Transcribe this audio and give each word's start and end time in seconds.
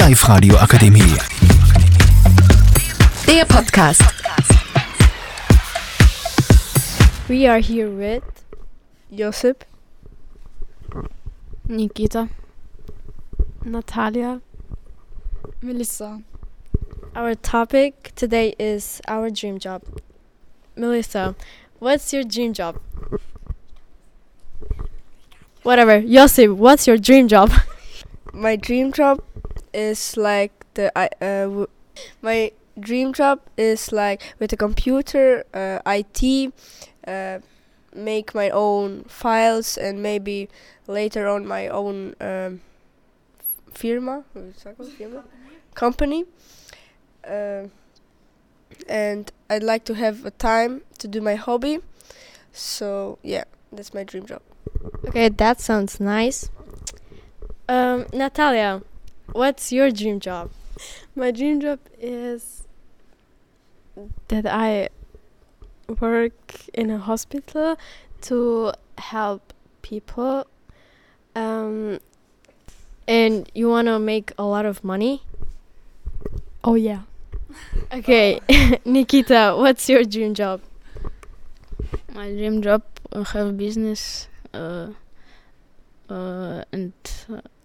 Life 0.00 0.26
Radio 0.30 0.54
Akademie. 0.54 1.18
Der 3.26 3.44
Podcast. 3.44 4.00
We 7.28 7.46
are 7.46 7.58
here 7.58 7.90
with 7.90 8.24
Josip, 9.14 9.64
Nikita. 11.68 12.30
Natalija. 13.62 14.40
Melisa. 15.62 16.22
Our 17.14 17.34
topic 17.34 18.12
today 18.16 18.54
is 18.58 19.02
our 19.06 19.28
dream 19.28 19.58
job. 19.58 19.82
Melisa, 20.78 21.34
what's 21.78 22.10
your 22.14 22.24
dream 22.24 22.54
job? 22.54 22.80
Whatever. 25.62 26.00
Josip, 26.00 26.52
what's 26.52 26.86
your 26.86 26.96
dream 26.96 27.28
job? 27.28 27.52
my 28.32 28.56
dream 28.56 28.92
job 28.92 29.20
is 29.72 30.16
like 30.16 30.52
the 30.74 30.90
I 30.98 31.06
uh, 31.20 31.44
w- 31.44 31.66
my 32.22 32.52
dream 32.78 33.12
job 33.12 33.40
is 33.56 33.92
like 33.92 34.34
with 34.38 34.52
a 34.52 34.56
computer, 34.56 35.44
uh, 35.52 35.80
IT, 35.86 36.52
uh, 37.06 37.38
make 37.94 38.34
my 38.34 38.50
own 38.50 39.04
files 39.04 39.76
and 39.76 40.02
maybe 40.02 40.48
later 40.86 41.28
on 41.28 41.46
my 41.46 41.68
own 41.68 42.14
um, 42.20 42.60
firma, 43.72 44.24
firma? 44.96 45.24
company. 45.74 46.24
Uh, 47.26 47.64
and 48.88 49.30
I'd 49.48 49.62
like 49.62 49.84
to 49.84 49.94
have 49.94 50.24
a 50.24 50.30
time 50.30 50.82
to 50.98 51.08
do 51.08 51.20
my 51.20 51.34
hobby. 51.34 51.78
So 52.52 53.18
yeah, 53.22 53.44
that's 53.72 53.92
my 53.94 54.04
dream 54.04 54.26
job. 54.26 54.42
Okay, 55.06 55.28
that 55.28 55.60
sounds 55.60 56.00
nice. 56.00 56.50
Um, 57.68 58.04
Natalija, 58.06 58.82
what's 59.32 59.72
your 59.72 59.90
dream 59.90 60.20
job? 60.20 60.50
My 61.14 61.30
dream 61.30 61.60
job 61.60 61.78
is 62.00 62.64
that 64.28 64.46
I 64.46 64.88
work 66.00 66.54
in 66.74 66.90
a 66.90 66.98
hospital 66.98 67.76
to 68.22 68.72
help 68.98 69.52
people. 69.82 70.46
Um, 71.34 71.98
And 73.08 73.50
you 73.54 73.68
want 73.68 73.88
to 73.88 73.98
make 73.98 74.30
a 74.38 74.44
lot 74.44 74.64
of 74.66 74.84
money? 74.84 75.22
oh 76.62 76.74
yeah. 76.76 77.02
Okay, 77.92 78.38
Nikita, 78.84 79.56
what's 79.58 79.88
your 79.88 80.04
dream 80.04 80.34
job? 80.34 80.60
My 82.14 82.30
dream 82.30 82.62
job, 82.62 82.82
I 83.12 83.24
have 83.34 83.56
business, 83.58 84.28
uh, 84.54 84.90
uh, 86.10 86.64
and 86.72 86.92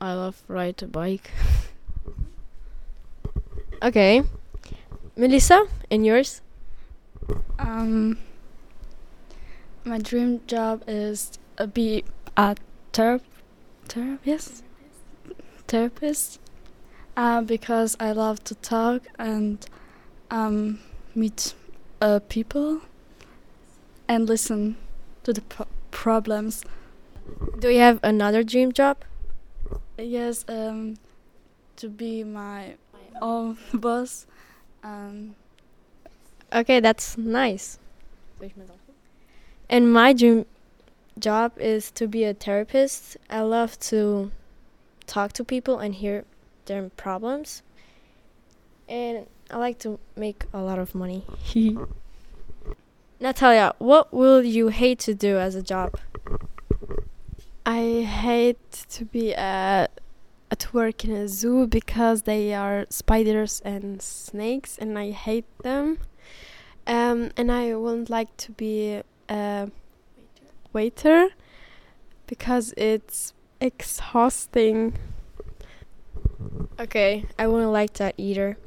I 0.00 0.14
love 0.14 0.42
ride 0.48 0.82
a 0.82 0.86
bike. 0.86 1.30
Okay. 3.82 4.22
Melisa, 5.14 5.68
and 5.90 6.06
yours? 6.06 6.40
Um, 7.58 8.16
my 9.84 9.98
dream 9.98 10.40
job 10.46 10.82
is 10.88 11.38
be 11.74 12.04
a 12.34 12.56
therap 12.94 13.20
therapist. 13.86 14.64
Therapist. 15.68 16.40
Uh, 17.14 17.42
because 17.42 17.94
I 18.00 18.12
love 18.12 18.42
to 18.44 18.54
talk 18.54 19.02
and 19.18 19.64
um, 20.30 20.80
meet 21.14 21.52
uh, 22.00 22.20
people 22.28 22.80
and 24.08 24.26
listen 24.26 24.76
to 25.24 25.32
the 25.34 25.42
pro- 25.42 25.68
problems. 25.90 26.64
Do 27.58 27.70
you 27.70 27.78
have 27.78 28.00
another 28.02 28.42
dream 28.42 28.72
job? 28.72 28.98
Yes, 29.98 30.44
um, 30.48 30.96
to 31.76 31.88
be 31.88 32.24
my 32.24 32.74
own 33.20 33.56
boss. 33.74 34.26
Um, 34.82 35.34
Okay, 36.54 36.78
that's 36.78 37.18
nice. 37.18 37.80
And 39.68 39.92
my 39.92 40.12
dream 40.12 40.46
job 41.18 41.52
is 41.58 41.90
to 41.92 42.06
be 42.06 42.22
a 42.22 42.32
therapist. 42.32 43.16
I 43.28 43.40
love 43.40 43.78
to 43.90 44.30
talk 45.06 45.32
to 45.32 45.44
people 45.44 45.80
and 45.80 45.96
hear 45.96 46.24
their 46.66 46.90
problems. 46.90 47.62
And 48.88 49.26
I 49.50 49.56
like 49.56 49.80
to 49.80 49.98
make 50.16 50.44
a 50.52 50.60
lot 50.60 50.78
of 50.78 50.94
money. 50.94 51.24
Natalija, 53.20 53.74
what 53.78 54.12
will 54.14 54.44
you 54.44 54.68
hate 54.68 55.00
to 55.00 55.14
do 55.14 55.38
as 55.38 55.56
a 55.56 55.62
job? 55.62 55.98
I 57.66 58.02
hate 58.02 58.70
to 58.90 59.04
be 59.04 59.34
uh, 59.34 59.86
at 60.50 60.74
work 60.74 61.04
in 61.04 61.12
a 61.12 61.28
zoo 61.28 61.66
because 61.66 62.22
they 62.22 62.54
are 62.54 62.86
spiders 62.90 63.62
and 63.64 64.02
snakes, 64.02 64.76
and 64.78 64.98
I 64.98 65.10
hate 65.10 65.46
them. 65.62 65.98
Um, 66.86 67.30
and 67.36 67.50
I 67.50 67.74
wouldn't 67.74 68.10
like 68.10 68.36
to 68.38 68.52
be 68.52 69.00
a 69.28 69.70
waiter 70.72 71.28
because 72.26 72.74
it's 72.76 73.32
exhausting. 73.60 74.98
Okay, 76.78 77.24
I 77.38 77.46
wouldn't 77.46 77.72
like 77.72 77.94
that 77.94 78.14
either. 78.18 78.58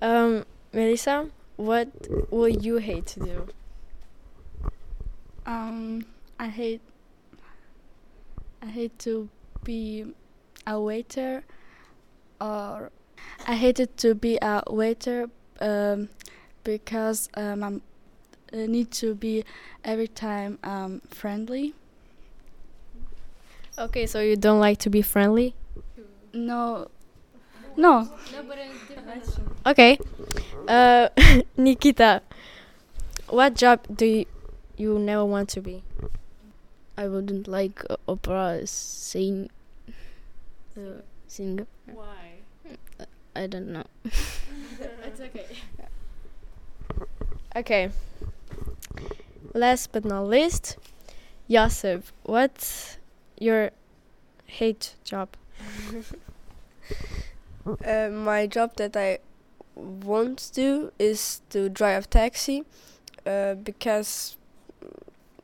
Um, 0.00 0.46
Melisa, 0.72 1.30
what 1.56 1.88
will 2.30 2.48
you 2.48 2.76
hate 2.78 3.06
to 3.06 3.20
do? 3.20 3.48
Um, 5.44 6.06
I 6.38 6.48
hate. 6.48 6.80
I 8.62 8.66
hate 8.66 8.98
to 9.00 9.28
be 9.64 10.12
a 10.66 10.80
waiter, 10.80 11.44
or 12.40 12.90
I 13.46 13.54
hated 13.54 13.96
to 13.98 14.14
be 14.14 14.38
a 14.42 14.62
waiter 14.68 15.30
um, 15.60 16.08
because 16.64 17.28
um, 17.34 17.62
I'm, 17.62 17.82
I 18.52 18.66
need 18.66 18.90
to 18.92 19.14
be 19.14 19.44
every 19.84 20.08
time 20.08 20.58
um, 20.64 21.00
friendly. 21.08 21.74
Okay, 23.78 24.06
so 24.06 24.20
you 24.20 24.36
don't 24.36 24.58
like 24.58 24.78
to 24.78 24.90
be 24.90 25.02
friendly? 25.02 25.54
No, 26.32 26.88
no. 27.76 28.08
Okay. 29.64 29.98
Uh, 30.66 31.08
Nikita, 31.56 32.22
what 33.28 33.54
job 33.54 33.80
do 33.94 34.04
you, 34.04 34.26
you 34.76 34.98
never 34.98 35.24
want 35.24 35.48
to 35.50 35.60
be? 35.60 35.82
I 36.98 37.06
wouldn't 37.06 37.46
like 37.46 37.84
uh, 37.88 37.96
opera 38.08 38.66
sing. 38.66 39.50
Uh, 40.76 41.02
singer. 41.28 41.68
Why? 41.86 42.40
I 43.36 43.46
don't 43.46 43.68
know. 43.68 43.84
it's 44.04 45.20
okay. 45.20 45.46
Okay. 47.56 47.90
Last 49.54 49.92
but 49.92 50.04
not 50.04 50.26
least, 50.26 50.76
Josip, 51.48 52.04
what's 52.24 52.98
your 53.38 53.70
hate 54.46 54.94
job? 55.04 55.28
Uh, 57.84 58.08
my 58.10 58.46
job 58.46 58.74
that 58.76 58.96
I 58.96 59.18
want 59.76 60.38
to 60.38 60.52
do 60.54 60.92
is 60.98 61.42
to 61.50 61.68
drive 61.68 62.08
taxi 62.08 62.64
uh, 63.26 63.54
because 63.56 64.37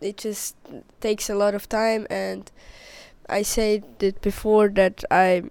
it 0.00 0.16
just 0.16 0.56
takes 1.00 1.28
a 1.30 1.34
lot 1.34 1.54
of 1.54 1.68
time 1.68 2.06
and 2.10 2.50
I 3.28 3.42
said 3.42 3.84
it 4.00 4.20
before 4.22 4.68
that 4.70 5.04
I 5.10 5.44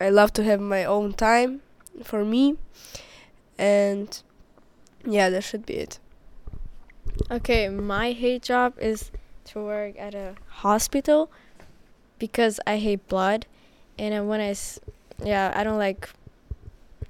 I 0.00 0.10
love 0.10 0.32
to 0.34 0.44
have 0.44 0.60
my 0.60 0.84
own 0.84 1.14
time 1.14 1.62
for 2.04 2.24
me 2.24 2.56
and 3.58 4.22
yeah 5.04 5.30
that 5.30 5.42
should 5.42 5.64
be 5.66 5.74
it. 5.74 5.98
Okay, 7.30 7.68
my 7.68 8.12
hate 8.12 8.42
job 8.42 8.74
is 8.78 9.10
to 9.46 9.60
work 9.62 9.94
at 9.98 10.14
a 10.14 10.34
hospital 10.48 11.30
because 12.18 12.60
I 12.66 12.76
hate 12.78 13.08
blood, 13.08 13.46
and 13.98 14.28
when 14.28 14.40
I, 14.40 14.50
s- 14.50 14.78
yeah, 15.24 15.52
I 15.56 15.64
don't 15.64 15.78
like 15.78 16.10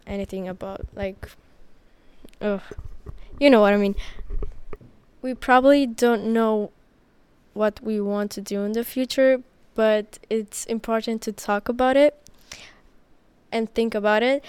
anything 0.07 0.47
about 0.49 0.87
like, 0.95 1.29
ugh, 2.41 2.63
you 3.41 3.51
know 3.51 3.61
what 3.61 3.73
I 3.75 3.77
mean. 3.79 3.97
We 5.23 5.35
probably 5.35 5.87
don't 5.87 6.33
know 6.33 6.71
what 7.57 7.81
we 7.83 8.01
want 8.01 8.31
to 8.33 8.41
do 8.41 8.63
in 8.63 8.73
the 8.73 8.85
future, 8.85 9.41
but 9.75 10.19
it's 10.29 10.65
important 10.67 11.23
to 11.23 11.33
talk 11.33 11.69
about 11.69 11.97
it 11.97 12.15
and 13.51 13.73
think 13.75 13.95
about 13.95 14.23
it. 14.23 14.45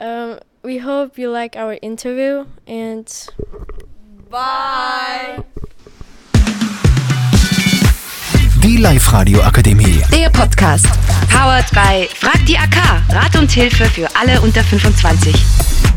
Um, 0.00 0.40
we 0.62 0.78
hope 0.78 1.18
you 1.18 1.30
like 1.30 1.56
our 1.56 1.78
interview 1.82 2.46
and 2.66 3.06
Bye. 4.30 5.44
Die 8.62 8.76
Life 8.76 9.12
Radio 9.12 9.40
Akademie. 9.42 10.02
Der 10.10 10.30
Podcast. 10.30 10.86
Powered 11.28 11.70
by 11.72 12.06
Frag 12.14 12.44
die 12.46 12.56
AK. 12.56 13.02
Rat 13.10 13.36
und 13.36 13.50
Hilfe 13.50 13.84
für 13.86 14.08
alle 14.14 14.40
unter 14.40 14.62
25. 14.62 15.89